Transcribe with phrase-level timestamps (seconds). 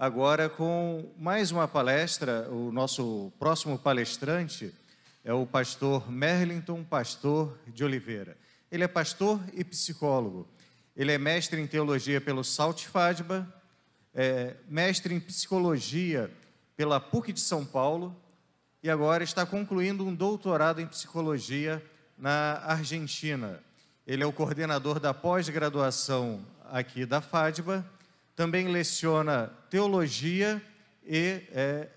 [0.00, 2.48] agora com mais uma palestra.
[2.50, 4.74] O nosso próximo palestrante
[5.22, 8.34] é o pastor Merlington Pastor de Oliveira.
[8.72, 10.48] Ele é pastor e psicólogo.
[10.96, 13.46] Ele é mestre em teologia pelo Salt Fadba,
[14.14, 16.30] é mestre em psicologia
[16.78, 18.16] pela PUC de São Paulo
[18.82, 21.84] e agora está concluindo um doutorado em psicologia
[22.16, 23.62] na Argentina.
[24.06, 26.40] Ele é o coordenador da pós-graduação
[26.70, 27.84] aqui da FADBA,
[28.40, 30.62] também leciona teologia
[31.04, 31.88] e é,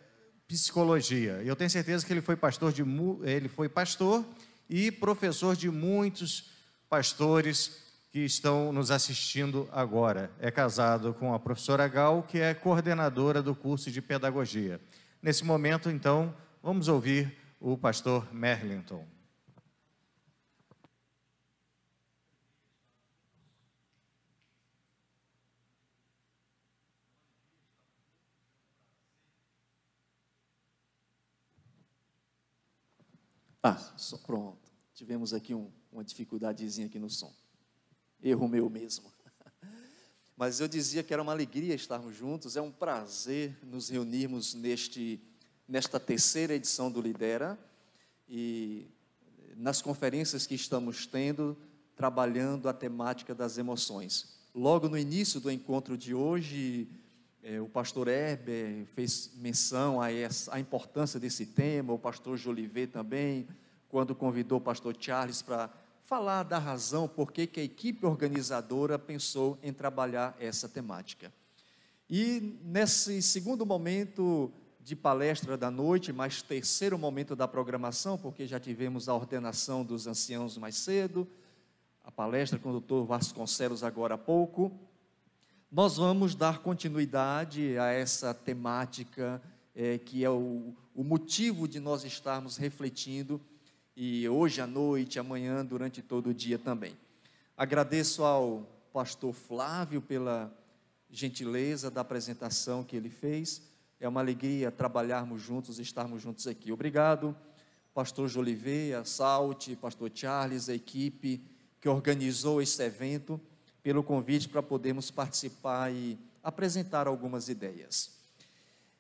[0.46, 1.42] psicologia.
[1.42, 2.84] Eu tenho certeza que ele foi pastor de
[3.24, 4.26] ele foi pastor
[4.70, 6.52] e professor de muitos
[6.90, 10.30] pastores que estão nos assistindo agora.
[10.38, 14.82] É casado com a professora Gal, que é coordenadora do curso de pedagogia.
[15.22, 19.13] Nesse momento, então, vamos ouvir o pastor Merlington.
[33.66, 34.70] Ah, só pronto.
[34.94, 37.34] Tivemos aqui um, uma dificuldadezinha aqui no som.
[38.22, 39.10] Erro meu mesmo.
[40.36, 45.22] Mas eu dizia que era uma alegria estarmos juntos, é um prazer nos reunirmos neste,
[45.66, 47.58] nesta terceira edição do Lidera
[48.28, 48.86] e
[49.56, 51.58] nas conferências que estamos tendo,
[51.96, 54.42] trabalhando a temática das emoções.
[54.54, 56.90] Logo no início do encontro de hoje,
[57.44, 62.88] é, o pastor Herber fez menção a, essa, a importância desse tema, o pastor Jolivet
[62.88, 63.46] também,
[63.90, 65.70] quando convidou o pastor Charles para
[66.04, 71.34] falar da razão por que a equipe organizadora pensou em trabalhar essa temática.
[72.10, 78.60] E nesse segundo momento de palestra da noite, mas terceiro momento da programação, porque já
[78.60, 81.28] tivemos a ordenação dos anciãos mais cedo,
[82.04, 84.72] a palestra com o doutor Vasconcelos agora há pouco,
[85.74, 89.42] nós vamos dar continuidade a essa temática
[89.76, 93.42] é, que é o, o motivo de nós estarmos refletindo
[93.98, 96.96] e hoje à noite, amanhã, durante todo o dia também.
[97.58, 100.56] Agradeço ao pastor Flávio pela
[101.10, 103.64] gentileza da apresentação que ele fez.
[104.00, 106.72] É uma alegria trabalharmos juntos, estarmos juntos aqui.
[106.72, 107.36] Obrigado,
[107.96, 111.42] pastor Joliveira, Salte, pastor Charles, a equipe
[111.82, 113.42] que organizou esse evento
[113.84, 118.12] pelo convite para podermos participar e apresentar algumas ideias.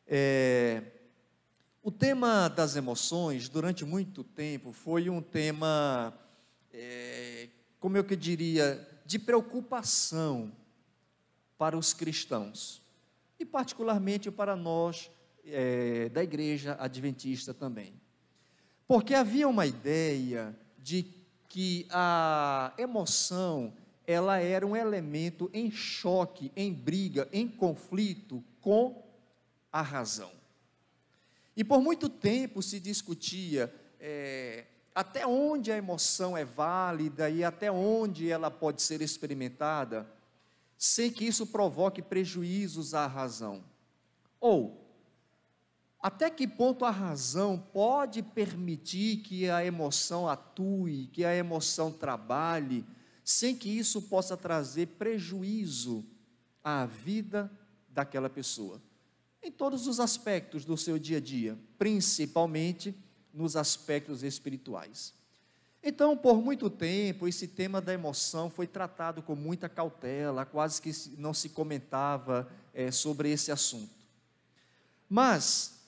[0.05, 0.83] É,
[1.81, 6.13] o tema das emoções, durante muito tempo, foi um tema,
[6.71, 7.47] é,
[7.79, 10.51] como eu que diria, de preocupação
[11.57, 12.81] para os cristãos,
[13.39, 15.09] e particularmente para nós
[15.45, 17.93] é, da igreja adventista também.
[18.87, 21.05] Porque havia uma ideia de
[21.47, 23.73] que a emoção
[24.05, 29.03] ela era um elemento em choque, em briga, em conflito com
[29.71, 30.31] a razão.
[31.55, 37.71] E por muito tempo se discutia é, até onde a emoção é válida e até
[37.71, 40.07] onde ela pode ser experimentada,
[40.77, 43.63] sem que isso provoque prejuízos à razão.
[44.39, 44.83] Ou,
[46.01, 52.85] até que ponto a razão pode permitir que a emoção atue, que a emoção trabalhe,
[53.23, 56.05] sem que isso possa trazer prejuízo
[56.63, 57.51] à vida
[57.89, 58.81] daquela pessoa.
[59.41, 62.95] Em todos os aspectos do seu dia a dia, principalmente
[63.33, 65.13] nos aspectos espirituais.
[65.85, 70.91] Então, por muito tempo, esse tema da emoção foi tratado com muita cautela, quase que
[71.17, 73.91] não se comentava é, sobre esse assunto.
[75.09, 75.81] Mas,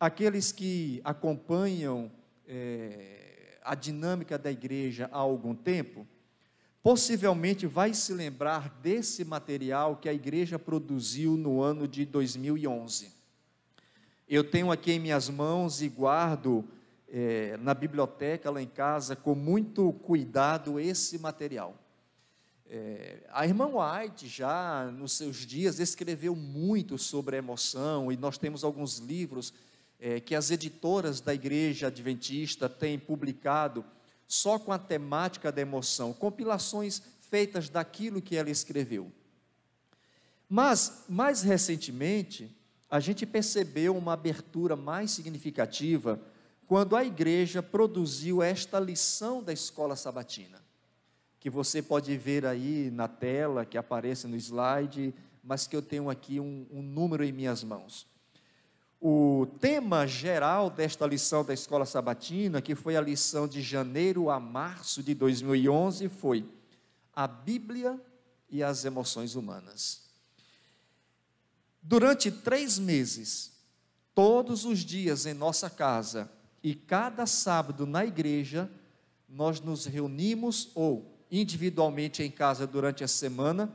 [0.00, 2.10] aqueles que acompanham
[2.46, 6.04] é, a dinâmica da igreja há algum tempo,
[6.86, 13.10] possivelmente vai se lembrar desse material que a igreja produziu no ano de 2011.
[14.28, 16.64] Eu tenho aqui em minhas mãos e guardo
[17.08, 21.74] é, na biblioteca lá em casa com muito cuidado esse material.
[22.70, 28.38] É, a irmã White já nos seus dias escreveu muito sobre a emoção e nós
[28.38, 29.52] temos alguns livros
[29.98, 33.84] é, que as editoras da igreja adventista têm publicado
[34.26, 39.12] só com a temática da emoção, compilações feitas daquilo que ela escreveu.
[40.48, 42.54] Mas, mais recentemente,
[42.88, 46.20] a gente percebeu uma abertura mais significativa
[46.66, 50.60] quando a igreja produziu esta lição da escola sabatina,
[51.38, 56.10] que você pode ver aí na tela, que aparece no slide, mas que eu tenho
[56.10, 58.06] aqui um, um número em minhas mãos.
[59.00, 64.40] O tema geral desta lição da escola sabatina, que foi a lição de janeiro a
[64.40, 66.48] março de 2011, foi
[67.12, 68.00] a Bíblia
[68.48, 70.06] e as emoções humanas.
[71.82, 73.52] Durante três meses,
[74.14, 76.30] todos os dias em nossa casa
[76.62, 78.70] e cada sábado na igreja,
[79.28, 83.72] nós nos reunimos ou individualmente em casa durante a semana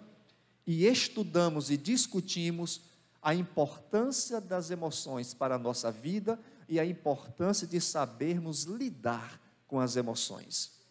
[0.66, 2.82] e estudamos e discutimos
[3.22, 9.80] a importância das emoções para a nossa vida e a importância de sabermos lidar com
[9.80, 10.82] as emoções.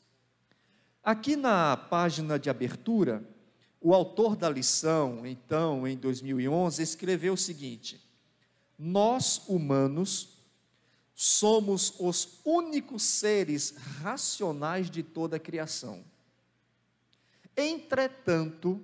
[1.03, 3.27] Aqui na página de abertura,
[3.81, 8.01] o autor da lição, então, em 2011, escreveu o seguinte:
[8.79, 10.41] Nós, humanos,
[11.15, 16.05] somos os únicos seres racionais de toda a criação.
[17.57, 18.81] Entretanto,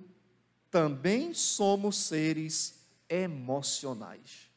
[0.69, 2.76] também somos seres
[3.09, 4.49] emocionais.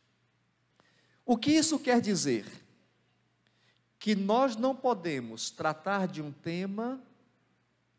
[1.25, 2.47] O que isso quer dizer?
[3.99, 7.01] Que nós não podemos tratar de um tema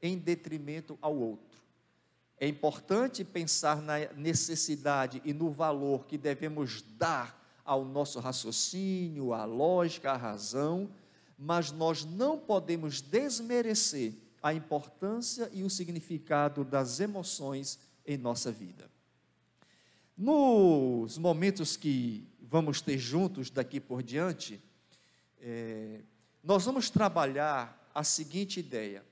[0.01, 1.62] em detrimento ao outro.
[2.38, 9.45] É importante pensar na necessidade e no valor que devemos dar ao nosso raciocínio, à
[9.45, 10.89] lógica, à razão,
[11.38, 18.89] mas nós não podemos desmerecer a importância e o significado das emoções em nossa vida.
[20.22, 24.62] Nos momentos que vamos ter juntos daqui por diante,
[25.40, 26.02] é,
[26.44, 29.04] nós vamos trabalhar a seguinte ideia: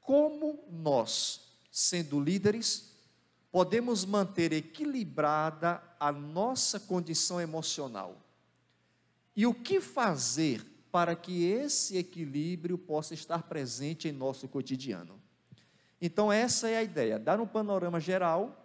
[0.00, 2.94] como nós, sendo líderes,
[3.50, 8.16] podemos manter equilibrada a nossa condição emocional?
[9.36, 15.20] E o que fazer para que esse equilíbrio possa estar presente em nosso cotidiano?
[16.00, 18.61] Então, essa é a ideia: dar um panorama geral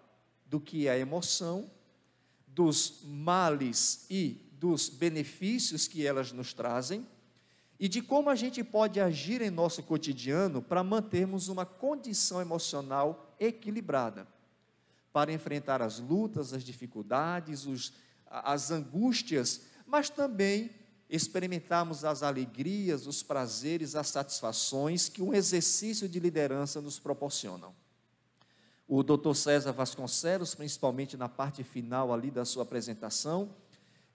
[0.50, 1.70] do que a emoção,
[2.48, 7.06] dos males e dos benefícios que elas nos trazem
[7.80, 13.36] e de como a gente pode agir em nosso cotidiano para mantermos uma condição emocional
[13.40, 14.28] equilibrada,
[15.14, 17.94] para enfrentar as lutas, as dificuldades, os,
[18.26, 20.72] as angústias, mas também
[21.10, 27.74] experimentarmos as alegrias, os prazeres, as satisfações que um exercício de liderança nos proporcionam.
[28.88, 29.34] O Dr.
[29.34, 33.50] César Vasconcelos, principalmente na parte final ali da sua apresentação,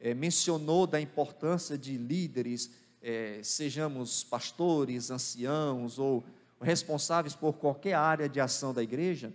[0.00, 2.70] é, mencionou da importância de líderes,
[3.02, 6.24] é, sejamos pastores, anciãos ou
[6.58, 9.32] responsáveis por qualquer área de ação da igreja,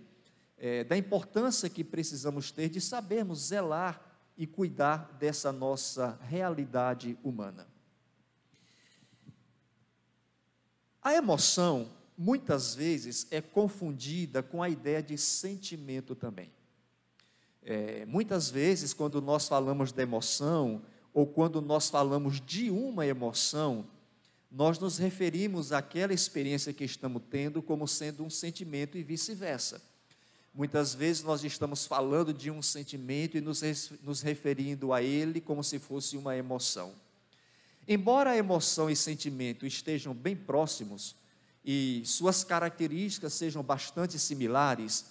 [0.56, 4.02] é, da importância que precisamos ter de sabermos zelar
[4.36, 7.66] e cuidar dessa nossa realidade humana.
[11.00, 11.88] A emoção
[12.18, 16.50] muitas vezes é confundida com a ideia de sentimento também.
[17.62, 20.82] É, muitas vezes, quando nós falamos da emoção,
[21.14, 23.86] ou quando nós falamos de uma emoção,
[24.50, 29.80] nós nos referimos àquela experiência que estamos tendo como sendo um sentimento e vice-versa.
[30.52, 33.62] Muitas vezes nós estamos falando de um sentimento e nos,
[34.02, 36.92] nos referindo a ele como se fosse uma emoção.
[37.86, 41.14] Embora emoção e sentimento estejam bem próximos,
[41.64, 45.06] e suas características sejam bastante similares,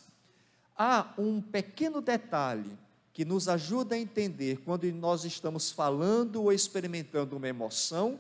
[0.76, 2.78] há um pequeno detalhe
[3.14, 8.20] que nos ajuda a entender quando nós estamos falando ou experimentando uma emoção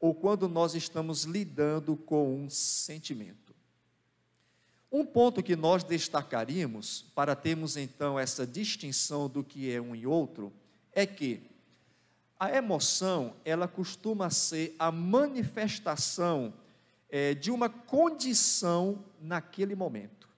[0.00, 3.54] ou quando nós estamos lidando com um sentimento.
[4.90, 10.06] Um ponto que nós destacaríamos para termos então essa distinção do que é um e
[10.06, 10.52] outro
[10.92, 11.40] é que
[12.38, 16.52] a emoção, ela costuma ser a manifestação
[17.12, 20.30] é, de uma condição naquele momento.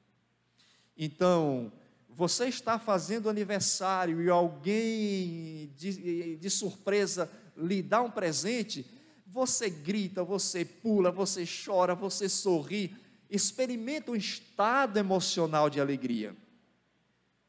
[0.99, 1.73] Então,
[2.09, 8.85] você está fazendo aniversário e alguém de, de surpresa lhe dá um presente,
[9.25, 12.95] você grita, você pula, você chora, você sorri,
[13.31, 16.37] experimenta um estado emocional de alegria.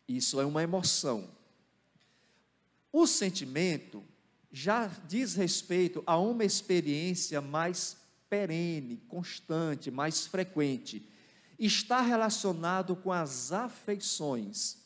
[0.07, 1.27] Isso é uma emoção.
[2.93, 4.03] O sentimento
[4.51, 11.07] já diz respeito a uma experiência mais perene, constante, mais frequente,
[11.57, 14.77] está relacionado com as afeições,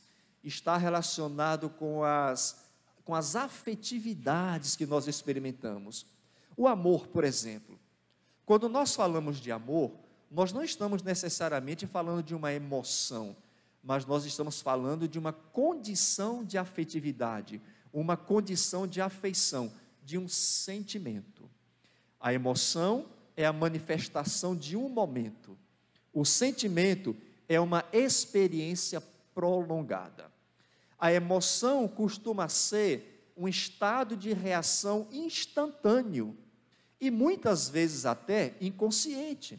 [0.44, 2.64] está relacionado com as,
[3.04, 6.06] com as afetividades que nós experimentamos.
[6.56, 7.80] O amor, por exemplo.
[8.46, 9.92] Quando nós falamos de amor,
[10.30, 13.36] nós não estamos necessariamente falando de uma emoção,
[13.84, 19.72] mas nós estamos falando de uma condição de afetividade, uma condição de afeição,
[20.04, 21.50] de um sentimento.
[22.20, 23.06] A emoção
[23.40, 25.58] é a manifestação de um momento.
[26.14, 27.16] O sentimento
[27.48, 29.02] é uma experiência
[29.34, 30.30] prolongada.
[31.00, 36.36] A emoção costuma ser um estado de reação instantâneo
[37.00, 39.58] e muitas vezes até inconsciente.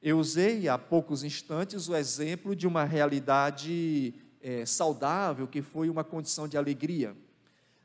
[0.00, 6.04] Eu usei há poucos instantes o exemplo de uma realidade é, saudável, que foi uma
[6.04, 7.16] condição de alegria.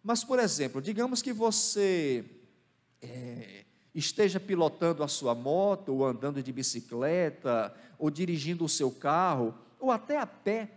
[0.04, 2.24] Mas, por exemplo, digamos que você
[3.02, 3.63] é,
[3.94, 9.92] esteja pilotando a sua moto, ou andando de bicicleta, ou dirigindo o seu carro, ou
[9.92, 10.72] até a pé,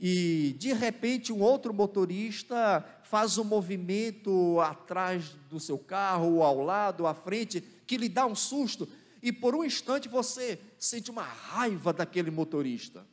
[0.00, 6.60] e de repente um outro motorista faz um movimento atrás do seu carro, ou ao
[6.60, 8.88] lado, ou à frente, que lhe dá um susto,
[9.22, 13.06] e por um instante você sente uma raiva daquele motorista.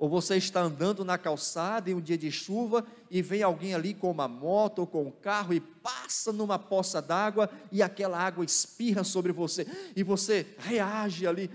[0.00, 3.92] Ou você está andando na calçada em um dia de chuva e vem alguém ali
[3.92, 8.42] com uma moto ou com um carro e passa numa poça d'água e aquela água
[8.42, 11.50] espirra sobre você e você reage ali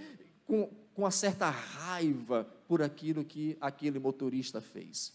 [0.46, 5.12] com, com uma certa raiva por aquilo que aquele motorista fez.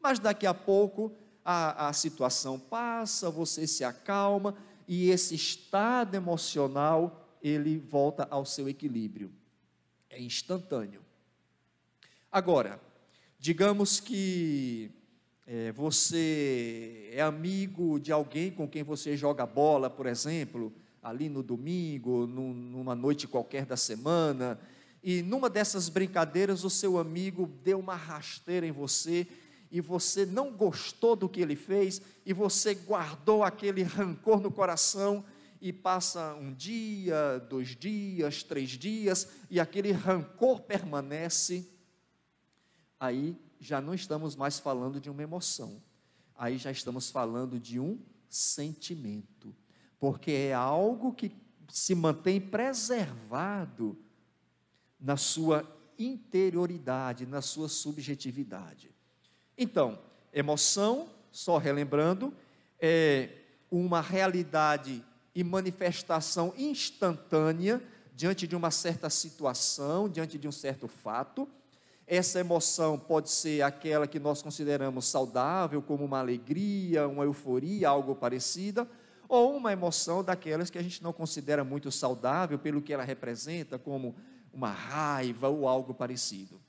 [0.00, 1.12] Mas daqui a pouco
[1.44, 4.56] a, a situação passa, você se acalma
[4.88, 9.30] e esse estado emocional ele volta ao seu equilíbrio.
[10.10, 11.03] É instantâneo.
[12.34, 12.80] Agora,
[13.38, 14.90] digamos que
[15.46, 21.44] é, você é amigo de alguém com quem você joga bola, por exemplo, ali no
[21.44, 24.58] domingo, num, numa noite qualquer da semana,
[25.00, 29.28] e numa dessas brincadeiras o seu amigo deu uma rasteira em você
[29.70, 35.24] e você não gostou do que ele fez e você guardou aquele rancor no coração
[35.60, 41.72] e passa um dia, dois dias, três dias e aquele rancor permanece
[43.04, 45.82] aí já não estamos mais falando de uma emoção,
[46.34, 49.54] aí já estamos falando de um sentimento,
[49.98, 51.32] porque é algo que
[51.68, 53.96] se mantém preservado
[54.98, 55.68] na sua
[55.98, 58.90] interioridade, na sua subjetividade.
[59.56, 59.98] Então,
[60.32, 62.34] emoção, só relembrando,
[62.80, 63.30] é
[63.70, 67.82] uma realidade e manifestação instantânea
[68.14, 71.48] diante de uma certa situação, diante de um certo fato
[72.06, 78.14] essa emoção pode ser aquela que nós consideramos saudável, como uma alegria, uma euforia, algo
[78.14, 78.86] parecida,
[79.28, 83.78] ou uma emoção daquelas que a gente não considera muito saudável pelo que ela representa,
[83.78, 84.14] como
[84.52, 86.60] uma raiva ou algo parecido.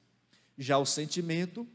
[0.58, 1.68] Já o sentimento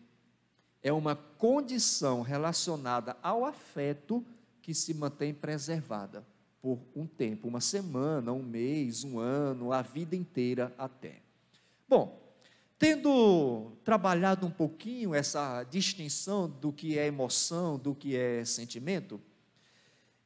[0.83, 4.25] é uma condição relacionada ao afeto
[4.63, 6.27] que se mantém preservada
[6.63, 11.21] por um tempo, uma semana, um mês, um ano, a vida inteira até.
[11.89, 12.21] Bom,
[12.81, 19.21] Tendo trabalhado um pouquinho essa distinção do que é emoção, do que é sentimento,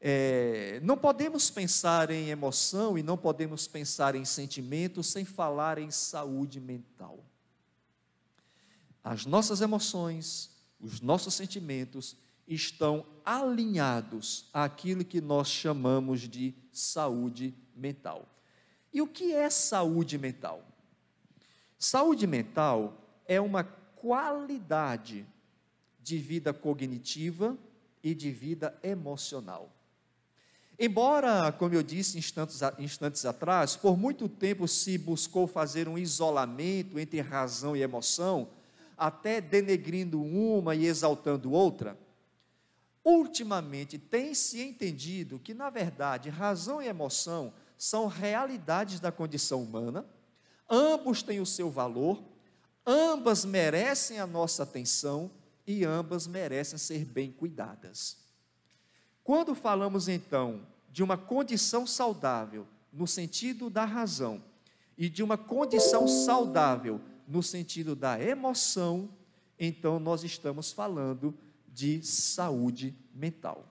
[0.01, 5.91] é, não podemos pensar em emoção e não podemos pensar em sentimento sem falar em
[5.91, 7.25] saúde mental.
[9.03, 18.33] As nossas emoções, os nossos sentimentos estão alinhados àquilo que nós chamamos de saúde mental.
[18.93, 20.74] E o que é saúde mental?
[21.79, 25.27] Saúde mental é uma qualidade
[26.03, 27.57] de vida cognitiva
[28.03, 29.71] e de vida emocional.
[30.79, 36.99] Embora, como eu disse instantes, instantes atrás, por muito tempo se buscou fazer um isolamento
[36.99, 38.49] entre razão e emoção,
[38.97, 41.97] até denegrindo uma e exaltando outra,
[43.05, 50.05] ultimamente tem se entendido que, na verdade, razão e emoção são realidades da condição humana
[50.69, 52.23] ambos têm o seu valor,
[52.87, 55.31] ambas merecem a nossa atenção
[55.67, 58.19] e ambas merecem ser bem cuidadas.
[59.23, 64.43] Quando falamos então de uma condição saudável no sentido da razão
[64.97, 69.09] e de uma condição saudável no sentido da emoção,
[69.59, 71.35] então nós estamos falando
[71.67, 73.67] de saúde mental.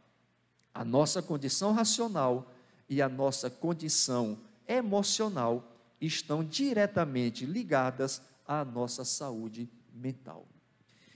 [0.74, 2.52] A nossa condição racional
[2.90, 5.73] e a nossa condição emocional
[6.06, 10.48] estão diretamente ligadas à nossa saúde mental.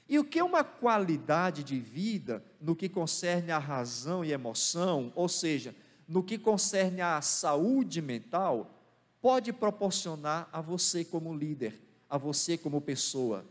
[0.10, 5.12] E o que é uma qualidade de vida no que concerne a razão e emoção,
[5.16, 5.76] ou seja,
[6.08, 8.74] no que concerne a saúde mental,
[9.22, 13.46] pode proporcionar a você como líder, a você como pessoa,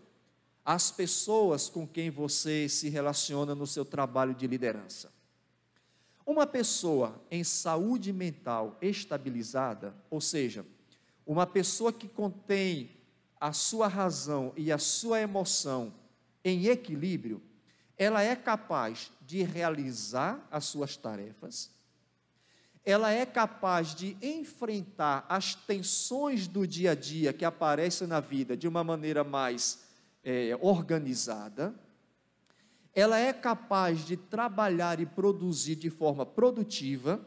[0.64, 5.12] às pessoas com quem você se relaciona no seu trabalho de liderança.
[6.24, 10.64] Uma pessoa em saúde mental estabilizada, ou seja,
[11.26, 12.90] uma pessoa que contém
[13.40, 15.92] a sua razão e a sua emoção
[16.44, 17.42] em equilíbrio,
[17.98, 21.70] ela é capaz de realizar as suas tarefas,
[22.84, 28.56] ela é capaz de enfrentar as tensões do dia a dia que aparecem na vida
[28.56, 29.84] de uma maneira mais
[30.22, 31.74] é, organizada,
[32.94, 37.20] ela é capaz de trabalhar e produzir de forma produtiva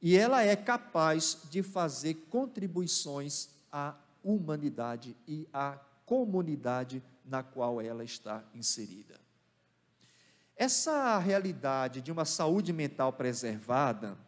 [0.00, 8.04] e ela é capaz de fazer contribuições à humanidade e à comunidade na qual ela
[8.04, 9.20] está inserida.
[10.56, 14.18] Essa realidade de uma saúde mental preservada,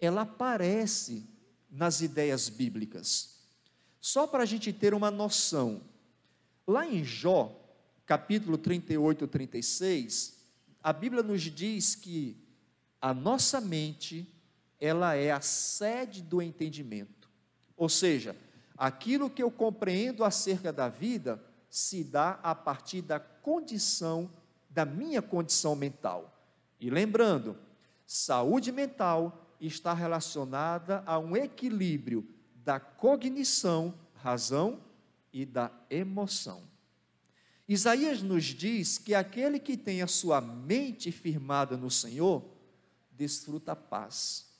[0.00, 1.26] ela aparece
[1.70, 3.40] nas ideias bíblicas.
[4.00, 5.80] Só para a gente ter uma noção,
[6.66, 7.60] lá em Jó,
[8.06, 10.34] capítulo 38, 36,
[10.82, 12.36] a Bíblia nos diz que
[13.00, 14.30] a nossa mente,
[14.80, 17.30] ela é a sede do entendimento.
[17.76, 18.36] Ou seja,
[18.76, 24.30] aquilo que eu compreendo acerca da vida se dá a partir da condição,
[24.70, 26.38] da minha condição mental.
[26.78, 27.56] E lembrando,
[28.06, 34.80] saúde mental está relacionada a um equilíbrio da cognição, razão
[35.32, 36.62] e da emoção.
[37.68, 42.44] Isaías nos diz que aquele que tem a sua mente firmada no Senhor,
[43.10, 44.53] desfruta paz.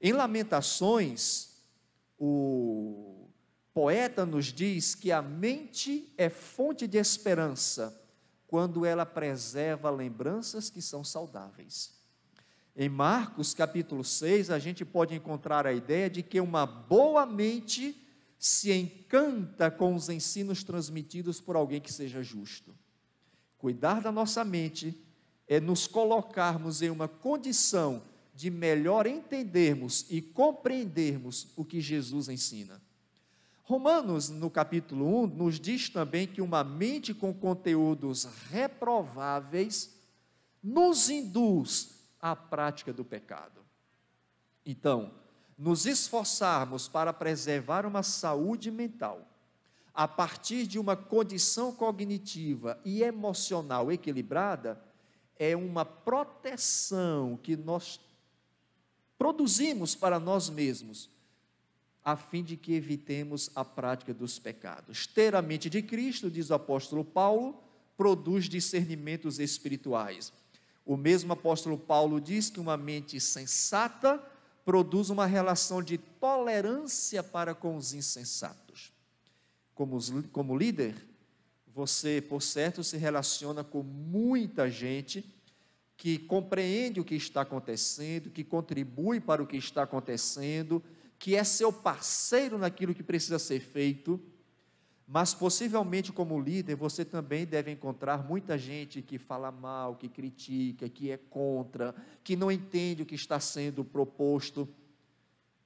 [0.00, 1.50] Em Lamentações,
[2.18, 3.28] o
[3.74, 8.00] poeta nos diz que a mente é fonte de esperança
[8.46, 11.92] quando ela preserva lembranças que são saudáveis.
[12.74, 17.94] Em Marcos capítulo 6, a gente pode encontrar a ideia de que uma boa mente
[18.38, 22.74] se encanta com os ensinos transmitidos por alguém que seja justo.
[23.58, 24.98] Cuidar da nossa mente
[25.46, 28.02] é nos colocarmos em uma condição
[28.40, 32.80] de melhor entendermos e compreendermos o que Jesus ensina.
[33.62, 39.94] Romanos, no capítulo 1, nos diz também que uma mente com conteúdos reprováveis
[40.62, 43.60] nos induz à prática do pecado.
[44.64, 45.12] Então,
[45.58, 49.28] nos esforçarmos para preservar uma saúde mental,
[49.92, 54.82] a partir de uma condição cognitiva e emocional equilibrada,
[55.38, 58.00] é uma proteção que nós
[59.20, 61.10] produzimos para nós mesmos,
[62.02, 65.06] a fim de que evitemos a prática dos pecados.
[65.06, 67.62] Ter a mente de Cristo, diz o apóstolo Paulo,
[67.98, 70.32] produz discernimentos espirituais.
[70.86, 74.18] O mesmo apóstolo Paulo diz que uma mente sensata
[74.64, 78.90] produz uma relação de tolerância para com os insensatos.
[79.74, 79.98] Como,
[80.32, 80.96] como líder,
[81.66, 85.22] você, por certo, se relaciona com muita gente
[86.00, 90.82] que compreende o que está acontecendo, que contribui para o que está acontecendo,
[91.18, 94.18] que é seu parceiro naquilo que precisa ser feito,
[95.06, 100.88] mas possivelmente como líder você também deve encontrar muita gente que fala mal, que critica,
[100.88, 104.66] que é contra, que não entende o que está sendo proposto.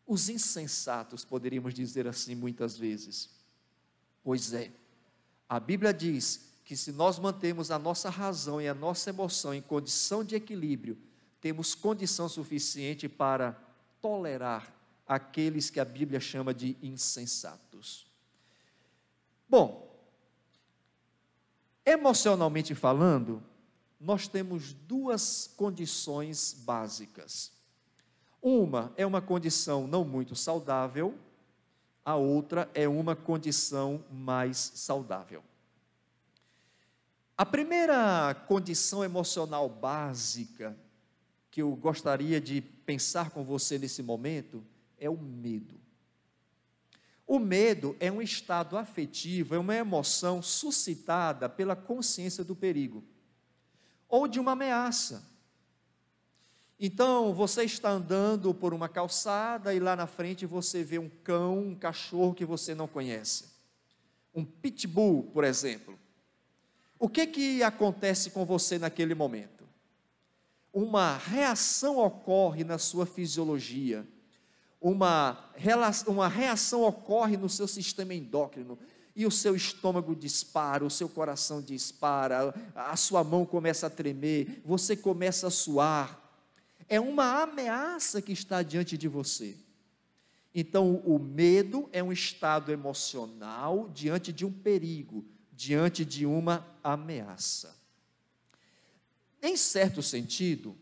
[0.05, 3.31] Os insensatos, poderíamos dizer assim muitas vezes.
[4.25, 4.73] Pois é,
[5.49, 9.61] a Bíblia diz que se nós mantemos a nossa razão e a nossa emoção em
[9.61, 10.98] condição de equilíbrio,
[11.40, 13.53] temos condição suficiente para
[14.00, 14.74] tolerar
[15.07, 18.07] aqueles que a Bíblia chama de insensatos.
[19.46, 19.94] Bom,
[21.85, 23.42] emocionalmente falando,
[24.00, 27.53] nós temos duas condições básicas.
[28.40, 31.14] Uma é uma condição não muito saudável,
[32.03, 35.42] a outra é uma condição mais saudável.
[37.37, 40.77] A primeira condição emocional básica
[41.51, 44.64] que eu gostaria de pensar com você nesse momento
[44.99, 45.75] é o medo.
[47.27, 53.03] O medo é um estado afetivo, é uma emoção suscitada pela consciência do perigo
[54.09, 55.29] ou de uma ameaça.
[56.79, 61.59] Então, você está andando por uma calçada e lá na frente você vê um cão,
[61.59, 63.47] um cachorro que você não conhece.
[64.33, 65.99] Um pitbull, por exemplo.
[67.04, 69.68] O que que acontece com você naquele momento?
[70.72, 74.08] Uma reação ocorre na sua fisiologia
[74.84, 75.38] uma,
[76.06, 78.78] uma reação ocorre no seu sistema endócrino,
[79.16, 84.60] e o seu estômago dispara, o seu coração dispara, a sua mão começa a tremer,
[84.64, 86.20] você começa a suar.
[86.86, 89.56] É uma ameaça que está diante de você.
[90.54, 95.24] Então, o medo é um estado emocional diante de um perigo,
[95.56, 97.76] diante de uma ameaça.
[99.42, 100.76] Em certo sentido,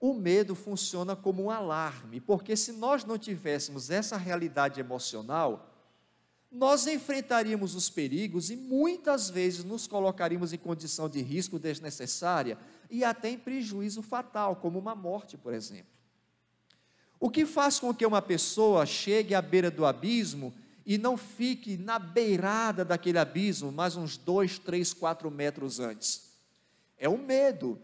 [0.00, 5.74] o medo funciona como um alarme, porque se nós não tivéssemos essa realidade emocional,
[6.50, 12.56] nós enfrentaríamos os perigos e muitas vezes nos colocaríamos em condição de risco desnecessária
[12.88, 15.92] e até em prejuízo fatal, como uma morte, por exemplo.
[17.20, 20.54] O que faz com que uma pessoa chegue à beira do abismo
[20.88, 26.30] e não fique na beirada daquele abismo, mais uns dois, três, quatro metros antes?
[26.96, 27.78] É o medo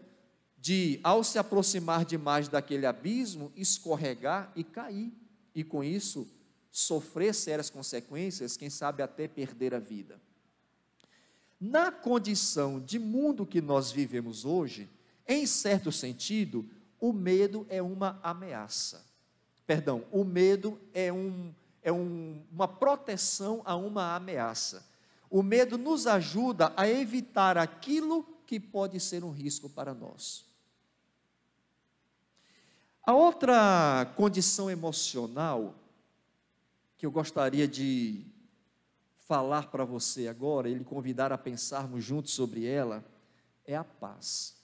[0.57, 5.13] de, ao se aproximar demais daquele abismo, escorregar e cair,
[5.53, 6.27] e com isso
[6.71, 10.19] sofrer sérias consequências, quem sabe até perder a vida.
[11.61, 14.89] na condição de mundo que nós vivemos hoje,
[15.27, 16.67] em certo sentido,
[16.99, 19.05] o medo é uma ameaça.
[19.65, 21.53] Perdão, o medo é, um,
[21.85, 24.83] é um, uma proteção a uma ameaça.
[25.29, 30.43] O medo nos ajuda a evitar aquilo que pode ser um risco para nós.
[33.03, 35.75] A outra condição emocional
[36.97, 38.25] que eu gostaria de
[39.27, 43.05] falar para você agora, ele convidar a pensarmos juntos sobre ela,
[43.63, 44.55] é a paz.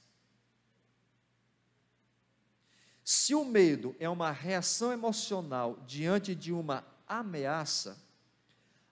[3.04, 6.84] Se o medo é uma reação emocional diante de uma
[7.20, 7.98] ameaça,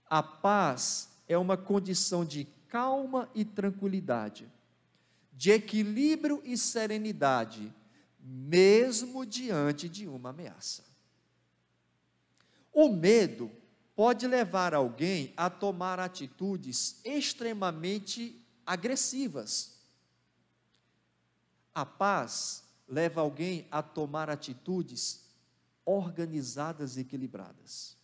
[0.05, 4.51] a paz é uma condição de calma e tranquilidade,
[5.33, 7.73] de equilíbrio e serenidade,
[8.19, 10.83] mesmo diante de uma ameaça.
[12.73, 13.51] O medo
[13.95, 19.79] pode levar alguém a tomar atitudes extremamente agressivas.
[21.73, 25.25] A paz leva alguém a tomar atitudes
[25.85, 27.98] organizadas e equilibradas.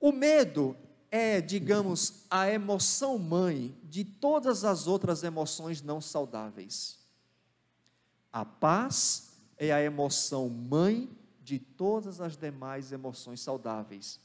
[0.00, 0.74] O medo
[1.10, 6.98] é, digamos, a emoção mãe de todas as outras emoções não saudáveis.
[8.32, 11.10] A paz é a emoção mãe
[11.42, 14.20] de todas as demais emoções saudáveis,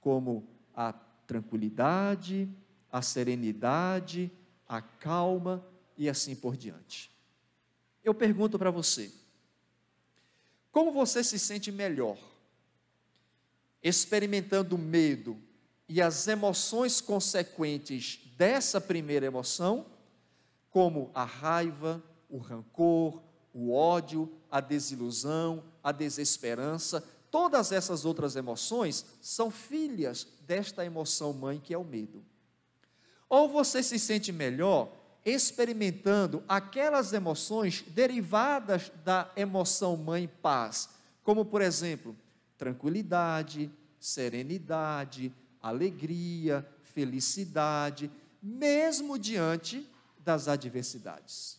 [0.00, 0.94] como a
[1.26, 2.48] tranquilidade,
[2.90, 4.32] a serenidade,
[4.66, 5.64] a calma
[5.96, 7.10] e assim por diante.
[8.02, 9.12] Eu pergunto para você:
[10.72, 12.16] como você se sente melhor?
[13.82, 15.36] Experimentando medo
[15.88, 19.86] e as emoções consequentes dessa primeira emoção,
[20.70, 23.20] como a raiva, o rancor,
[23.52, 31.58] o ódio, a desilusão, a desesperança, todas essas outras emoções são filhas desta emoção mãe
[31.58, 32.24] que é o medo.
[33.28, 34.92] Ou você se sente melhor
[35.24, 40.88] experimentando aquelas emoções derivadas da emoção mãe paz,
[41.22, 42.16] como por exemplo,
[42.60, 48.10] tranquilidade, serenidade, alegria, felicidade,
[48.42, 51.58] mesmo diante das adversidades.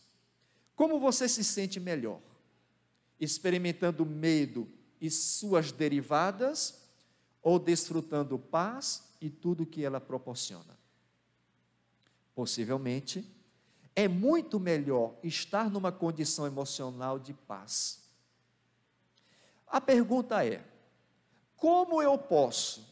[0.76, 2.20] Como você se sente melhor?
[3.18, 4.68] Experimentando medo
[5.00, 6.80] e suas derivadas
[7.42, 10.78] ou desfrutando paz e tudo que ela proporciona?
[12.32, 13.28] Possivelmente,
[13.96, 18.00] é muito melhor estar numa condição emocional de paz.
[19.66, 20.71] A pergunta é:
[21.62, 22.84] como eu posso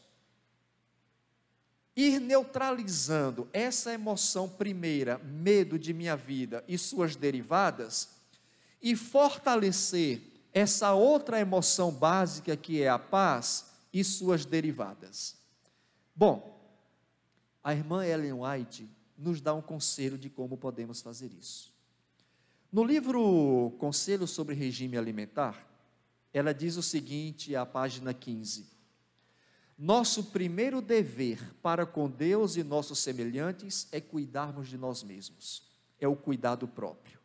[1.93, 8.07] ir neutralizando essa emoção primeira, medo de minha vida e suas derivadas,
[8.81, 10.21] e fortalecer
[10.53, 15.35] essa outra emoção básica que é a paz e suas derivadas?
[16.15, 16.57] Bom,
[17.61, 21.73] a irmã Ellen White nos dá um conselho de como podemos fazer isso.
[22.71, 25.67] No livro Conselho sobre Regime Alimentar,
[26.33, 28.67] ela diz o seguinte, à página 15:
[29.77, 35.63] Nosso primeiro dever para com Deus e nossos semelhantes é cuidarmos de nós mesmos,
[35.99, 37.19] é o cuidado próprio.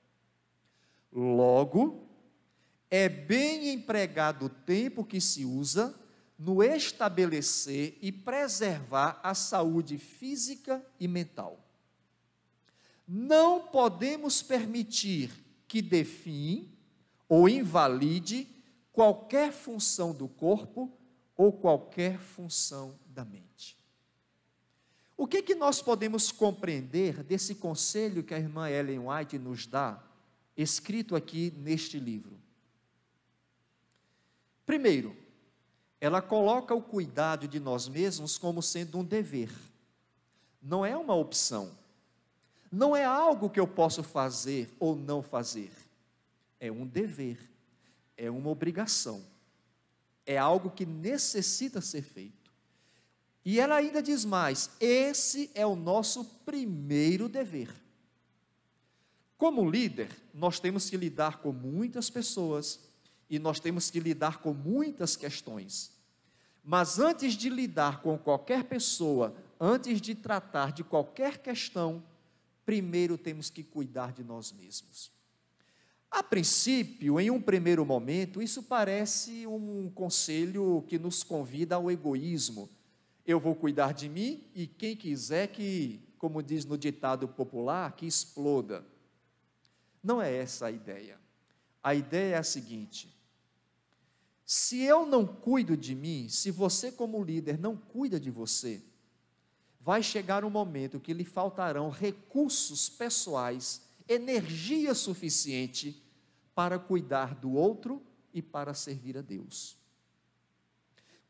[1.13, 2.09] Logo,
[2.91, 5.95] é bem empregado o tempo que se usa
[6.39, 11.65] no estabelecer e preservar a saúde física e mental.
[13.09, 15.31] Não podemos permitir
[15.67, 16.77] que define
[17.29, 18.56] ou invalide
[18.97, 20.91] qualquer função do corpo
[21.37, 23.79] ou qualquer função da mente.
[25.17, 30.03] O que, que nós podemos compreender desse conselho que a irmã Ellen White nos dá,
[30.57, 32.37] escrito aqui neste livro?
[34.67, 35.17] Primeiro,
[36.01, 39.53] ela coloca o cuidado de nós mesmos como sendo um dever,
[40.61, 41.71] não é uma opção
[42.71, 45.73] não é algo que eu posso fazer ou não fazer,
[46.61, 47.39] é um dever,
[48.17, 49.25] é uma obrigação,
[50.25, 52.51] é algo que necessita ser feito.
[53.45, 57.73] E ela ainda diz mais: esse é o nosso primeiro dever.
[59.39, 62.81] Como líder, nós temos que lidar com muitas pessoas
[63.29, 65.93] e nós temos que lidar com muitas questões.
[66.65, 72.03] Mas antes de lidar com qualquer pessoa, antes de tratar de qualquer questão,
[72.65, 75.13] primeiro temos que cuidar de nós mesmos.
[76.11, 82.71] A princípio, em um primeiro momento, isso parece um conselho que nos convida ao egoísmo.
[83.27, 88.07] Eu vou cuidar de mim e quem quiser que, como diz no ditado popular, que
[88.07, 88.87] exploda.
[90.03, 91.19] Não é essa a ideia.
[91.83, 93.15] A ideia é a seguinte:
[94.45, 98.81] se eu não cuido de mim, se você, como líder, não cuida de você,
[99.81, 106.03] vai chegar um momento que lhe faltarão recursos pessoais, energia suficiente
[106.55, 109.77] para cuidar do outro e para servir a Deus.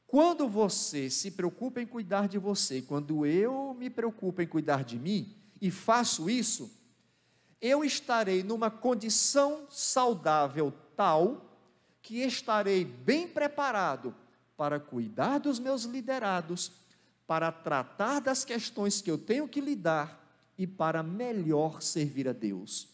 [0.06, 4.98] Quando você se preocupa em cuidar de você, quando eu me preocupo em cuidar de
[4.98, 6.70] mim e faço isso,
[7.60, 11.50] eu estarei numa condição saudável tal
[12.00, 14.14] que estarei bem preparado
[14.56, 16.70] para cuidar dos meus liderados,
[17.26, 20.25] para tratar das questões que eu tenho que lidar
[20.58, 22.88] e para melhor servir a Deus.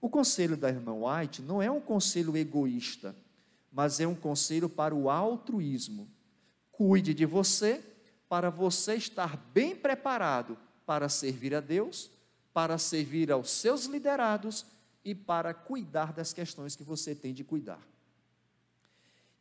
[0.00, 3.14] O conselho da irmã White não é um conselho egoísta,
[3.70, 6.08] mas é um conselho para o altruísmo.
[6.70, 7.82] Cuide de você
[8.28, 12.10] para você estar bem preparado para servir a Deus,
[12.52, 14.66] para servir aos seus liderados
[15.04, 17.80] e para cuidar das questões que você tem de cuidar.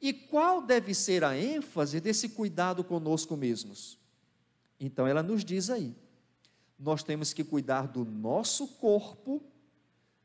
[0.02, 3.98] E qual deve ser a ênfase desse cuidado conosco mesmos?
[4.80, 5.96] Então ela nos diz aí:
[6.82, 9.44] nós temos que cuidar do nosso corpo,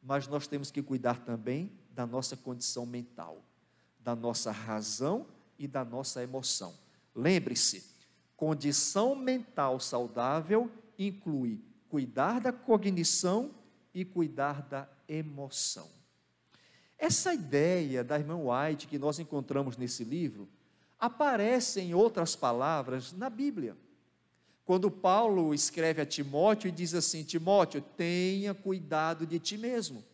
[0.02, 3.44] mas nós temos que cuidar também da nossa condição mental,
[4.00, 5.26] da nossa razão
[5.58, 6.74] e da nossa emoção.
[7.14, 7.84] Lembre-se,
[8.34, 13.50] condição mental saudável inclui cuidar da cognição
[13.92, 15.90] e cuidar da emoção.
[16.98, 20.48] Essa ideia da irmã White que nós encontramos nesse livro
[20.98, 23.76] aparece em outras palavras na Bíblia.
[24.66, 30.04] Quando Paulo escreve a Timóteo e diz assim: Timóteo, tenha cuidado de ti mesmo.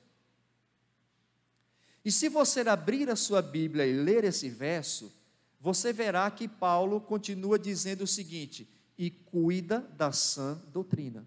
[2.04, 5.10] E se você abrir a sua Bíblia e ler esse verso,
[5.58, 11.26] você verá que Paulo continua dizendo o seguinte: e cuida da sã doutrina.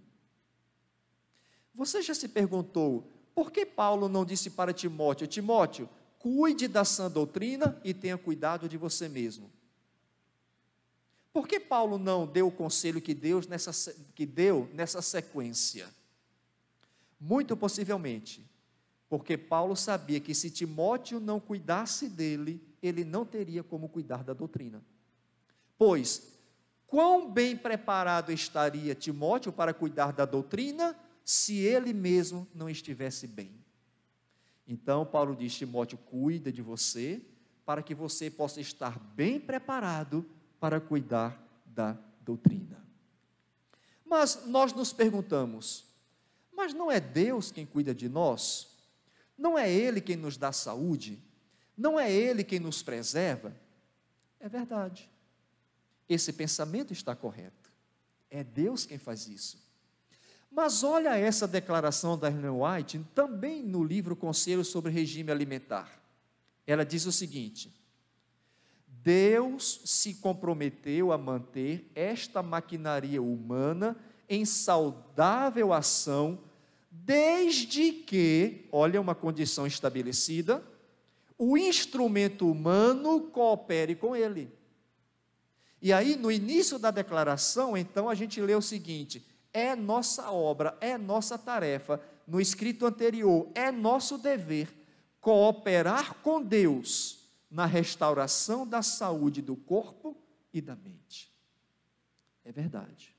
[1.73, 7.09] Você já se perguntou por que Paulo não disse para Timóteo: Timóteo, cuide da sã
[7.09, 9.49] doutrina e tenha cuidado de você mesmo?
[11.35, 15.85] Por que Paulo não deu o conselho que, Deus nessa, que deu nessa sequência?
[17.19, 18.49] Muito possivelmente,
[19.09, 24.31] porque Paulo sabia que se Timóteo não cuidasse dele, ele não teria como cuidar da
[24.31, 24.81] doutrina.
[25.77, 26.39] Pois,
[26.87, 33.51] quão bem preparado estaria Timóteo para cuidar da doutrina se ele mesmo não estivesse bem.
[34.65, 37.21] Então, Paulo diz: Timóteo, cuida de você,
[37.65, 40.25] para que você possa estar bem preparado
[40.59, 42.83] para cuidar da doutrina.
[44.05, 45.85] Mas nós nos perguntamos:
[46.55, 48.67] mas não é Deus quem cuida de nós?
[49.37, 51.21] Não é Ele quem nos dá saúde?
[51.77, 53.53] Não é Ele quem nos preserva?
[54.39, 55.09] É verdade.
[56.07, 57.71] Esse pensamento está correto.
[58.29, 59.63] É Deus quem faz isso.
[60.49, 66.01] Mas olha essa declaração da Ellen White, também no livro Conselho sobre Regime Alimentar.
[66.65, 67.73] Ela diz o seguinte:
[69.05, 73.95] Deus se comprometeu a manter esta maquinaria humana
[74.27, 76.39] em saudável ação,
[76.89, 80.63] desde que, olha uma condição estabelecida,
[81.37, 84.51] o instrumento humano coopere com ele.
[85.79, 90.75] E aí, no início da declaração, então, a gente lê o seguinte: é nossa obra,
[90.81, 94.67] é nossa tarefa, no escrito anterior, é nosso dever
[95.21, 97.24] cooperar com Deus
[97.55, 100.13] na restauração da saúde do corpo
[100.53, 101.33] e da mente.
[102.43, 103.15] É verdade.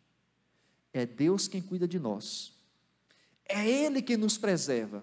[0.92, 2.52] É Deus quem cuida de nós.
[3.46, 5.02] É Ele que nos preserva.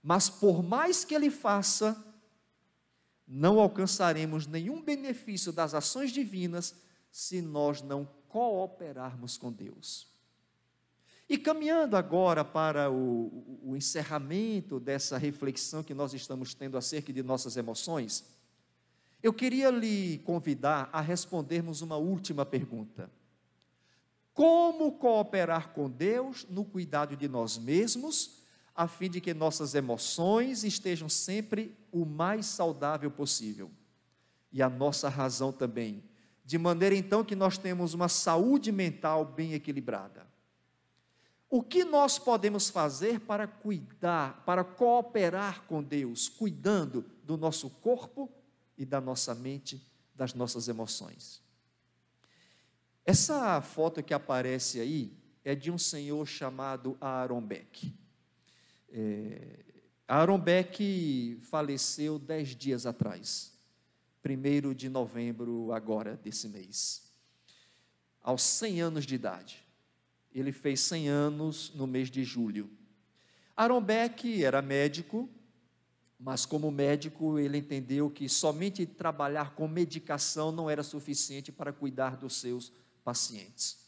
[0.00, 2.00] Mas por mais que Ele faça,
[3.26, 6.72] não alcançaremos nenhum benefício das ações divinas
[7.10, 10.06] se nós não cooperarmos com Deus.
[11.28, 17.24] E caminhando agora para o, o, encerramento dessa reflexão que nós estamos tendo acerca de
[17.24, 18.35] nossas emoções,
[19.26, 23.10] eu queria lhe convidar a respondermos uma última pergunta.
[24.32, 30.62] Como cooperar com Deus no cuidado de nós mesmos, a fim de que nossas emoções
[30.62, 33.68] estejam sempre o mais saudável possível?
[34.52, 36.04] E a nossa razão também,
[36.44, 40.24] de maneira então que nós temos uma saúde mental bem equilibrada.
[41.50, 48.30] O que nós podemos fazer para cuidar, para cooperar com Deus, cuidando do nosso corpo
[48.76, 49.84] e da nossa mente,
[50.14, 51.42] das nossas emoções?
[53.04, 57.94] Essa foto que aparece aí é de um senhor chamado Aaron Beck.
[58.88, 59.64] É,
[60.08, 63.52] Aaron Beck faleceu dez dias atrás,
[64.22, 67.10] primeiro de novembro agora desse mês,
[68.22, 69.66] aos 100 anos de idade
[70.38, 72.70] ele fez 100 anos no mês de julho.
[73.56, 75.30] Aaron Beck era médico,
[76.18, 82.16] mas como médico ele entendeu que somente trabalhar com medicação não era suficiente para cuidar
[82.16, 82.72] dos seus
[83.04, 83.84] pacientes.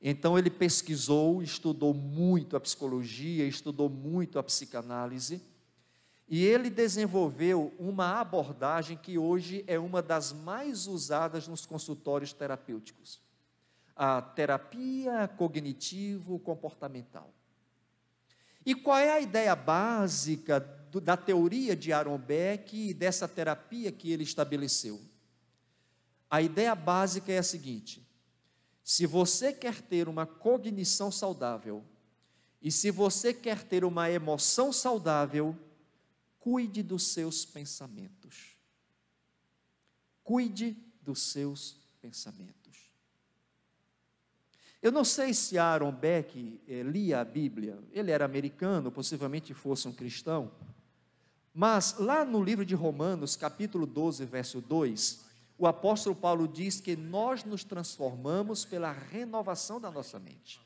[0.00, 5.40] Então ele pesquisou, estudou muito a psicologia, estudou muito a psicanálise,
[6.28, 13.20] e ele desenvolveu uma abordagem que hoje é uma das mais usadas nos consultórios terapêuticos.
[13.94, 17.32] A terapia cognitivo-comportamental.
[18.66, 23.90] E qual é a ideia básica do, da teoria de Aaron Beck e dessa terapia
[23.92, 25.00] que ele estabeleceu?
[26.30, 28.06] A ideia básica é a seguinte:
[28.82, 31.84] se você quer ter uma cognição saudável,
[32.60, 35.56] e se você quer ter uma emoção saudável,
[36.38, 38.56] cuide dos seus pensamentos.
[40.22, 42.56] Cuide dos seus pensamentos.
[44.82, 49.88] Eu não sei se Aaron Beck eh, lia a Bíblia, ele era americano, possivelmente fosse
[49.88, 50.52] um cristão,
[51.58, 55.24] mas lá no livro de Romanos, capítulo 12, verso 2,
[55.56, 60.60] o apóstolo Paulo diz que nós nos transformamos pela renovação da nossa mente.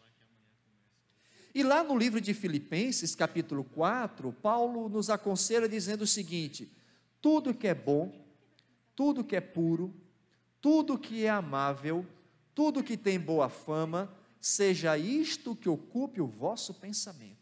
[1.54, 6.68] E lá no livro de Filipenses, capítulo 4, Paulo nos aconselha dizendo o seguinte:
[7.22, 8.12] tudo que é bom,
[8.96, 9.94] tudo que é puro,
[10.60, 12.04] tudo que é amável,
[12.52, 17.39] tudo que tem boa fama, seja isto que ocupe o vosso pensamento.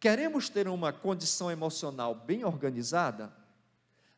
[0.00, 3.32] Queremos ter uma condição emocional bem organizada?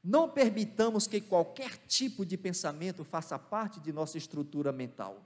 [0.03, 5.23] Não permitamos que qualquer tipo de pensamento faça parte de nossa estrutura mental.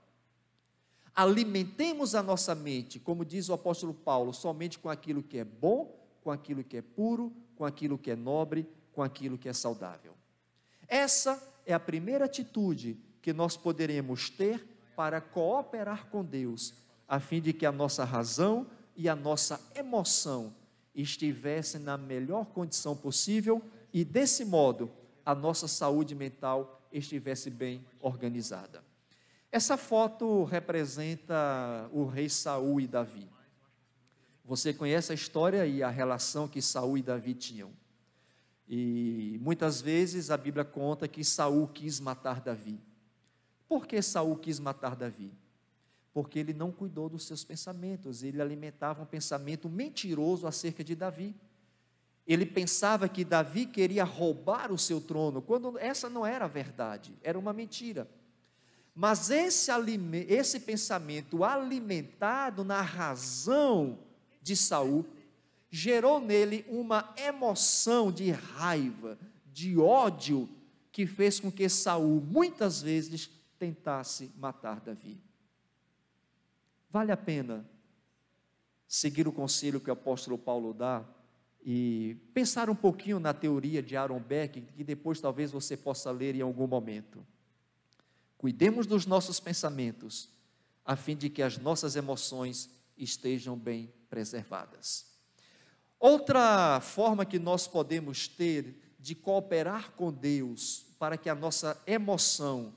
[1.13, 5.97] Alimentemos a nossa mente, como diz o apóstolo Paulo, somente com aquilo que é bom,
[6.21, 10.13] com aquilo que é puro, com aquilo que é nobre, com aquilo que é saudável.
[10.87, 14.65] Essa é a primeira atitude que nós poderemos ter
[14.95, 16.73] para cooperar com Deus,
[17.07, 20.53] a fim de que a nossa razão e a nossa emoção
[20.93, 23.61] estivessem na melhor condição possível
[23.93, 24.91] e, desse modo,
[25.25, 28.83] a nossa saúde mental estivesse bem organizada.
[29.51, 33.29] Essa foto representa o rei Saul e Davi.
[34.43, 37.71] Você conhece a história e a relação que Saul e Davi tinham.
[38.67, 42.79] E muitas vezes a Bíblia conta que Saul quis matar Davi.
[43.67, 45.31] Por que Saul quis matar Davi?
[46.15, 51.35] Porque ele não cuidou dos seus pensamentos, ele alimentava um pensamento mentiroso acerca de Davi.
[52.25, 57.13] Ele pensava que Davi queria roubar o seu trono, quando essa não era a verdade,
[57.21, 58.09] era uma mentira.
[58.95, 59.69] Mas esse,
[60.29, 63.99] esse pensamento alimentado na razão
[64.41, 65.05] de Saul
[65.69, 69.19] gerou nele uma emoção de raiva,
[69.51, 70.47] de ódio,
[70.93, 75.19] que fez com que Saul muitas vezes tentasse matar Davi.
[76.95, 77.69] Vale a pena
[78.87, 81.03] seguir o conselho que o apóstolo Paulo dá
[81.61, 86.35] e pensar um pouquinho na teoria de Aaron Beck, que depois talvez você possa ler
[86.35, 87.21] em algum momento.
[88.37, 90.29] Cuidemos dos nossos pensamentos,
[90.85, 95.05] a fim de que as nossas emoções estejam bem preservadas.
[95.99, 102.73] Outra forma que nós podemos ter de cooperar com Deus para que a nossa emoção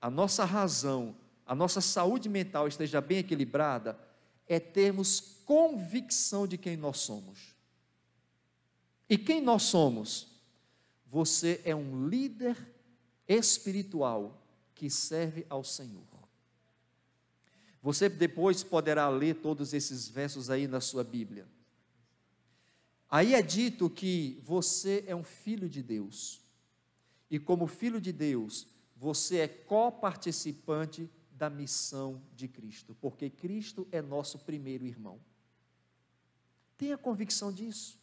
[0.00, 1.14] a nossa razão,
[1.50, 3.98] a nossa saúde mental esteja bem equilibrada,
[4.46, 7.56] é termos convicção de quem nós somos.
[9.08, 10.28] E quem nós somos?
[11.08, 12.56] Você é um líder
[13.26, 14.40] espiritual
[14.76, 16.06] que serve ao Senhor.
[17.82, 21.48] Você depois poderá ler todos esses versos aí na sua Bíblia.
[23.10, 26.40] Aí é dito que você é um filho de Deus.
[27.28, 31.10] E como filho de Deus, você é coparticipante
[31.40, 35.18] da missão de Cristo, porque Cristo é nosso primeiro irmão.
[36.76, 37.98] Tenha convicção disso.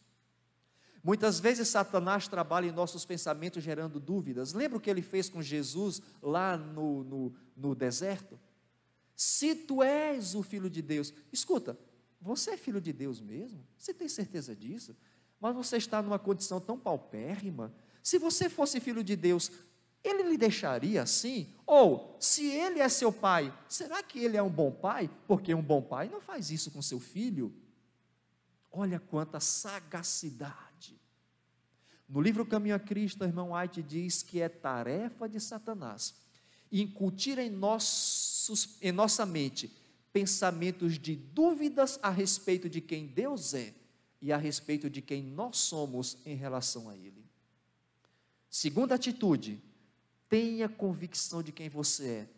[1.04, 4.52] Muitas vezes Satanás trabalha em nossos pensamentos gerando dúvidas.
[4.52, 8.36] Lembra o que ele fez com Jesus lá no, no, no deserto?
[9.14, 11.78] Se tu és o filho de Deus, escuta,
[12.20, 13.64] você é filho de Deus mesmo?
[13.76, 14.96] Você tem certeza disso?
[15.38, 17.72] Mas você está numa condição tão paupérrima.
[18.02, 19.52] Se você fosse filho de Deus,
[20.08, 21.54] ele lhe deixaria assim?
[21.66, 25.10] Ou, se ele é seu pai, será que ele é um bom pai?
[25.26, 27.54] Porque um bom pai não faz isso com seu filho.
[28.70, 30.98] Olha quanta sagacidade.
[32.08, 36.14] No livro Caminho a Cristo, o irmão White diz que é tarefa de Satanás
[36.70, 39.70] incutir em, nossos, em nossa mente
[40.12, 43.74] pensamentos de dúvidas a respeito de quem Deus é
[44.20, 47.24] e a respeito de quem nós somos em relação a Ele.
[48.50, 49.62] Segunda atitude,
[50.28, 52.28] Tenha convicção de quem você é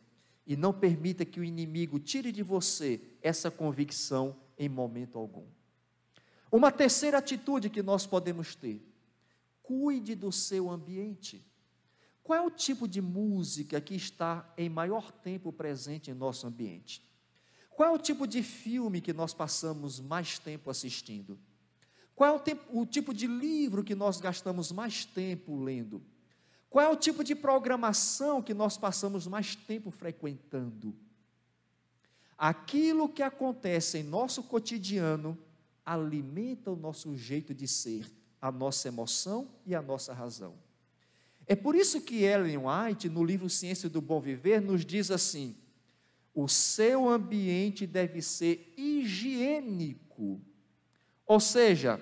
[0.47, 5.47] e não permita que o inimigo tire de você essa convicção em momento algum.
[6.51, 8.84] Uma terceira atitude que nós podemos ter:
[9.62, 11.47] cuide do seu ambiente.
[12.22, 17.03] qual é o tipo de música que está em maior tempo presente em nosso ambiente?
[17.70, 21.38] Qual é o tipo de filme que nós passamos mais tempo assistindo?
[22.14, 26.03] Qual é o, tempo, o tipo de livro que nós gastamos mais tempo lendo?
[26.70, 30.96] Qual é o tipo de programação que nós passamos mais tempo frequentando?
[32.38, 35.36] Aquilo que acontece em nosso cotidiano
[35.84, 38.10] alimenta o nosso jeito de ser,
[38.40, 40.54] a nossa emoção e a nossa razão.
[41.46, 45.56] É por isso que Ellen White, no livro Ciência do Bom Viver, nos diz assim:
[46.32, 50.40] o seu ambiente deve ser higiênico,
[51.26, 52.00] ou seja,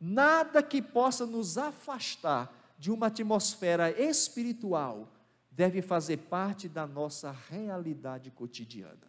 [0.00, 2.50] Nada que possa nos afastar
[2.80, 5.12] de uma atmosfera espiritual
[5.50, 9.06] deve fazer parte da nossa realidade cotidiana.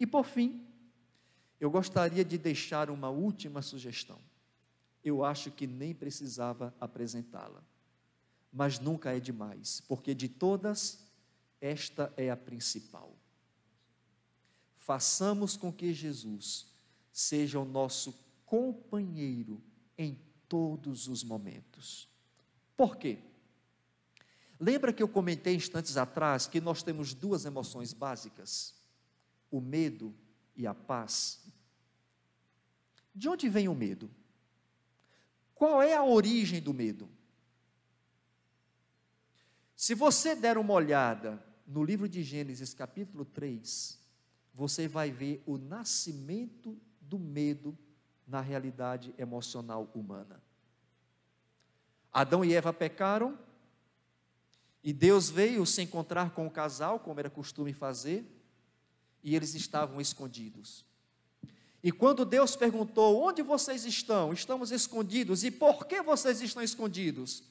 [0.00, 0.66] E por fim,
[1.60, 4.18] eu gostaria de deixar uma última sugestão.
[5.04, 7.62] Eu acho que nem precisava apresentá-la,
[8.50, 11.06] mas nunca é demais, porque de todas,
[11.60, 13.14] esta é a principal.
[14.78, 16.72] Façamos com que Jesus
[17.12, 19.62] seja o nosso companheiro
[19.98, 20.18] em
[20.48, 22.08] todos os momentos.
[22.78, 23.18] Por quê?
[24.60, 28.72] Lembra que eu comentei instantes atrás que nós temos duas emoções básicas:
[29.50, 30.14] o medo
[30.54, 31.44] e a paz?
[33.12, 34.08] De onde vem o medo?
[35.56, 37.10] Qual é a origem do medo?
[39.74, 43.98] Se você der uma olhada no livro de Gênesis, capítulo 3,
[44.54, 47.76] você vai ver o nascimento do medo
[48.24, 50.40] na realidade emocional humana.
[52.12, 53.38] Adão e Eva pecaram,
[54.82, 58.24] e Deus veio se encontrar com o casal, como era costume fazer,
[59.22, 60.84] e eles estavam escondidos.
[61.82, 64.32] E quando Deus perguntou: Onde vocês estão?
[64.32, 65.44] Estamos escondidos.
[65.44, 67.44] E por que vocês estão escondidos?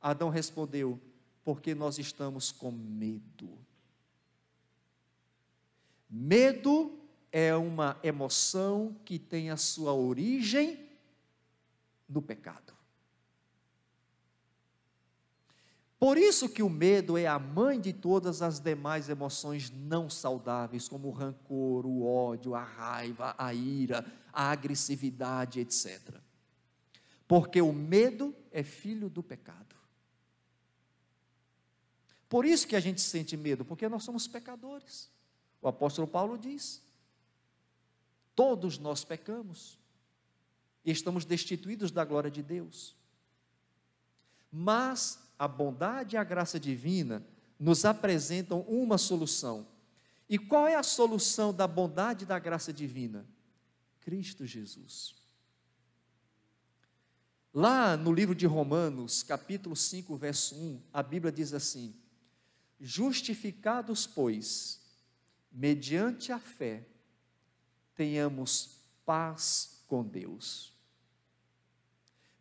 [0.00, 1.00] Adão respondeu:
[1.44, 3.58] Porque nós estamos com medo.
[6.08, 6.98] Medo
[7.30, 10.88] é uma emoção que tem a sua origem
[12.08, 12.79] no pecado.
[16.00, 20.88] Por isso que o medo é a mãe de todas as demais emoções não saudáveis,
[20.88, 26.16] como o rancor, o ódio, a raiva, a ira, a agressividade, etc.
[27.28, 29.76] Porque o medo é filho do pecado.
[32.30, 35.10] Por isso que a gente sente medo, porque nós somos pecadores.
[35.60, 36.82] O apóstolo Paulo diz:
[38.34, 39.78] Todos nós pecamos
[40.82, 42.96] e estamos destituídos da glória de Deus.
[44.50, 47.26] Mas a bondade e a graça divina
[47.58, 49.66] nos apresentam uma solução.
[50.28, 53.26] E qual é a solução da bondade e da graça divina?
[54.00, 55.14] Cristo Jesus.
[57.54, 61.94] Lá no livro de Romanos, capítulo 5, verso 1, a Bíblia diz assim:
[62.78, 64.78] Justificados, pois,
[65.50, 66.86] mediante a fé,
[67.94, 70.74] tenhamos paz com Deus.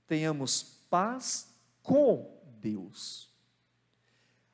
[0.06, 1.47] Tenhamos paz
[1.82, 3.30] com Deus.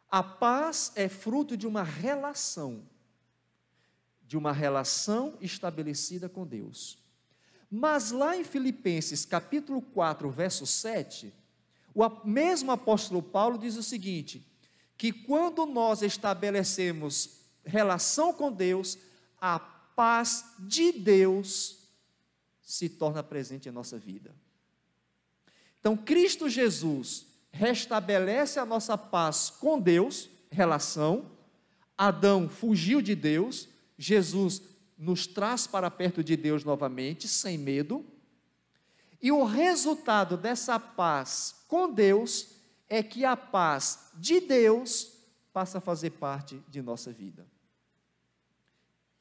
[0.10, 2.84] A paz é fruto de uma relação,
[4.22, 6.98] de uma relação estabelecida com Deus.
[7.70, 11.34] Mas lá em Filipenses capítulo 4, verso 7,
[11.94, 14.46] o mesmo apóstolo Paulo diz o seguinte:
[14.98, 18.98] que quando nós estabelecemos relação com Deus,
[19.40, 21.80] a paz de Deus
[22.62, 24.34] se torna presente em nossa vida.
[25.80, 31.32] Então, Cristo Jesus restabelece a nossa paz com Deus, relação.
[31.98, 34.62] Adão fugiu de Deus, Jesus
[34.98, 38.06] nos traz para perto de Deus novamente, sem medo.
[39.22, 42.50] E o resultado dessa paz com Deus
[42.90, 45.14] é que a paz de Deus
[45.54, 47.48] passa a fazer parte de nossa vida.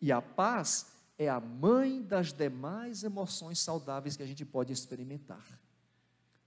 [0.00, 5.46] E a paz é a mãe das demais emoções saudáveis que a gente pode experimentar: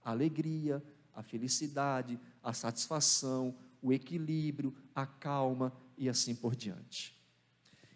[0.04, 0.82] alegria,
[1.18, 3.52] a felicidade, a satisfação,
[3.82, 7.12] o equilíbrio, a calma e assim por diante.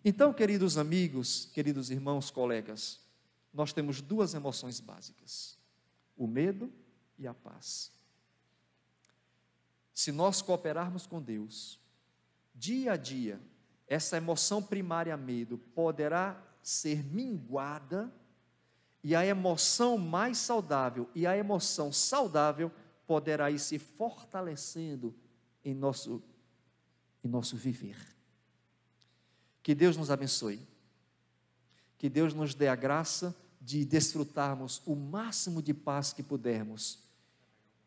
[0.04, 2.98] Então, queridos amigos, queridos irmãos, colegas,
[3.54, 5.56] nós temos duas emoções básicas:
[6.16, 6.68] o medo
[7.16, 7.92] e a paz.
[9.94, 11.78] Se nós cooperarmos com Deus,
[12.52, 13.40] dia a dia,
[13.86, 18.12] essa emoção primária medo poderá ser minguada
[19.04, 22.72] e a emoção mais saudável e a emoção saudável
[23.12, 25.14] poderá ir se fortalecendo
[25.62, 26.22] em nosso
[27.22, 27.98] em nosso viver.
[29.62, 30.66] Que Deus nos abençoe.
[31.98, 37.00] Que Deus nos dê a graça de desfrutarmos o máximo de paz que pudermos.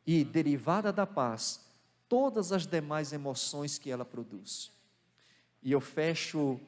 [0.05, 1.65] E derivada da paz,
[2.07, 4.71] todas as demais emoções que ela produz.
[5.63, 6.59] E eu fecho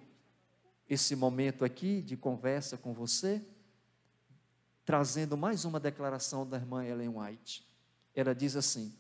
[0.90, 3.40] esse momento aqui de conversa com você,
[4.84, 7.68] trazendo mais uma declaração da irmã Ellen White.
[8.18, 8.92] Ela diz assim: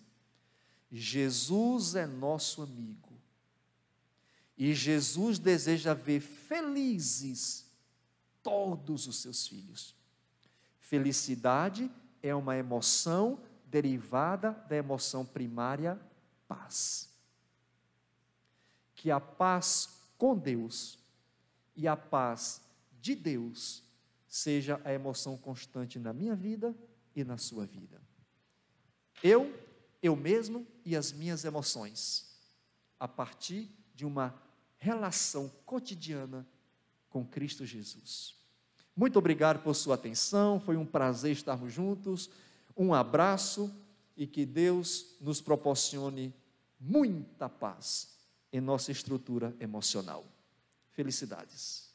[0.91, 3.19] Jesus é nosso amigo,
[4.55, 7.65] e Jesus deseja ver felizes
[8.43, 9.95] todos os seus filhos.
[10.79, 11.91] Felicidade
[12.21, 15.99] é uma emoção derivada da emoção primária
[16.47, 17.09] paz.
[18.93, 20.99] Que a paz com Deus
[21.75, 22.61] e a paz
[23.01, 23.83] de Deus
[24.27, 26.75] seja a emoção constante na minha vida
[27.15, 27.99] e na sua vida.
[29.23, 29.53] Eu,
[30.01, 32.25] eu mesmo e as minhas emoções,
[32.99, 34.33] a partir de uma
[34.77, 36.47] relação cotidiana
[37.09, 38.35] com Cristo Jesus.
[38.95, 42.29] Muito obrigado por sua atenção, foi um prazer estarmos juntos.
[42.75, 43.73] Um abraço
[44.15, 46.33] e que Deus nos proporcione
[46.79, 48.17] muita paz
[48.51, 50.25] em nossa estrutura emocional.
[50.91, 51.86] Felicidades.